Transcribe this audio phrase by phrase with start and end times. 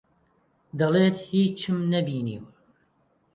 [0.79, 2.47] دەڵێت هیچم نەبینیوە.